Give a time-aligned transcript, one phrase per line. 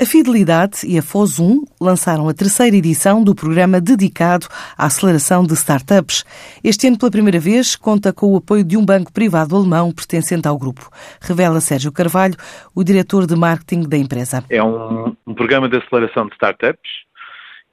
[0.00, 5.52] A Fidelidade e a FOS1 lançaram a terceira edição do programa dedicado à aceleração de
[5.52, 6.24] startups.
[6.64, 10.48] Este ano, pela primeira vez, conta com o apoio de um banco privado alemão pertencente
[10.48, 10.88] ao grupo.
[11.20, 12.34] Revela Sérgio Carvalho,
[12.74, 14.42] o diretor de marketing da empresa.
[14.48, 16.90] É um, um programa de aceleração de startups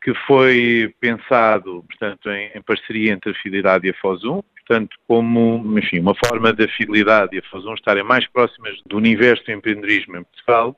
[0.04, 5.80] que foi pensado, portanto, em, em parceria entre a Fidelidade e a FOS1, portanto, como
[5.80, 10.18] enfim, uma forma da Fidelidade e a FOS1 estarem mais próximas do universo do empreendedorismo
[10.18, 10.76] em Portugal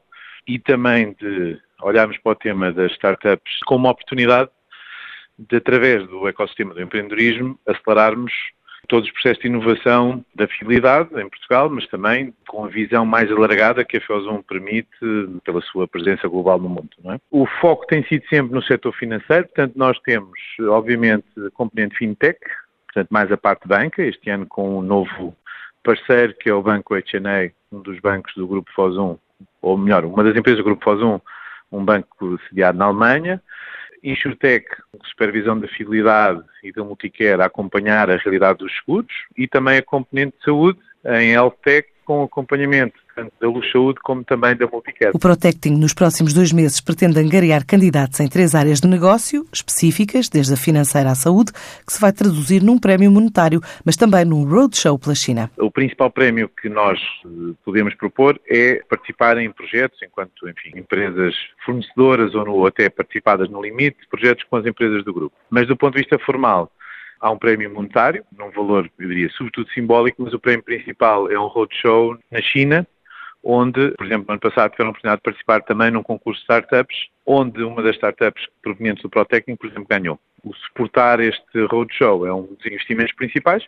[0.48, 4.50] e também de olharmos para o tema das startups como uma oportunidade
[5.38, 8.34] de, através do ecossistema do empreendedorismo, acelerarmos
[8.90, 13.32] todos os processos de inovação da fidelidade em Portugal, mas também com a visão mais
[13.32, 14.90] alargada que a FEOZON permite
[15.44, 16.90] pela sua presença global no mundo.
[17.06, 17.20] É?
[17.30, 22.40] O foco tem sido sempre no setor financeiro, portanto nós temos, obviamente, a componente fintech,
[22.88, 25.36] portanto mais a parte banca, este ano com um novo
[25.84, 29.20] parceiro que é o Banco H&A, um dos bancos do Grupo FOZON,
[29.62, 31.20] ou melhor, uma das empresas do Grupo FOSUM,
[31.72, 33.42] um banco sediado na Alemanha,
[34.04, 34.66] Insurtech,
[35.04, 39.84] supervisão da fidelidade e da multicare a acompanhar a realidade dos seguros e também a
[39.84, 45.12] componente de saúde em HealthTech com acompanhamento tanto da Luz Saúde como também da Multicare.
[45.14, 50.28] O Protecting, nos próximos dois meses, pretende angariar candidatos em três áreas de negócio específicas,
[50.28, 51.52] desde a financeira à saúde,
[51.86, 55.52] que se vai traduzir num prémio monetário, mas também num roadshow pela China.
[55.60, 61.36] O principal prémio que nós eh, podemos propor é participar em projetos, enquanto, enfim, empresas
[61.64, 65.36] fornecedoras ou, no, ou até participadas no limite, projetos com as empresas do grupo.
[65.48, 66.72] Mas do ponto de vista formal,
[67.20, 71.38] Há um prémio monetário, num valor, eu diria, sobretudo simbólico, mas o prémio principal é
[71.38, 72.88] um roadshow na China,
[73.44, 76.44] onde, por exemplo, no ano passado tiveram a oportunidade de participar também num concurso de
[76.44, 80.20] startups, onde uma das startups provenientes do ProTecnic, por exemplo, ganhou.
[80.44, 83.64] O suportar este roadshow é um dos investimentos principais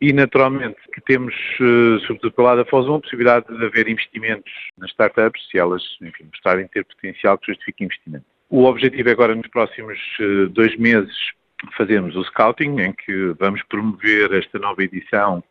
[0.00, 4.90] e, naturalmente, que temos, eh, sobretudo pelo lado da a possibilidade de haver investimentos nas
[4.90, 8.24] startups, se elas, enfim, mostrarem ter potencial que justifique investimento.
[8.50, 11.16] O objetivo é agora, nos próximos eh, dois meses,
[11.76, 15.42] fazermos o scouting, em que vamos promover esta nova edição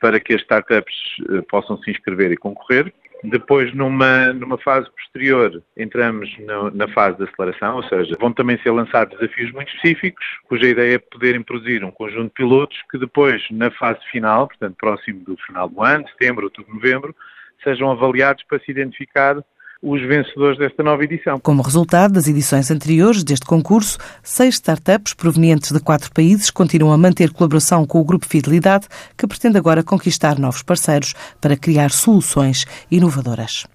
[0.00, 0.94] para que as startups
[1.30, 2.92] eh, possam se inscrever e concorrer.
[3.24, 6.28] Depois, numa, numa fase posterior, entramos
[6.74, 10.96] na fase de aceleração, ou seja, vão também ser lançados desafios muito específicos, cuja ideia
[10.96, 15.36] é poderem produzir um conjunto de pilotos que depois, na fase final, portanto, próximo do
[15.36, 17.14] final do ano, setembro, outubro, novembro,
[17.62, 19.36] sejam avaliados para se identificar
[19.82, 21.40] os vencedores desta nova edição.
[21.40, 26.98] Como resultado das edições anteriores deste concurso, seis startups provenientes de quatro países continuam a
[26.98, 28.86] manter colaboração com o Grupo Fidelidade,
[29.18, 33.66] que pretende agora conquistar novos parceiros para criar soluções inovadoras.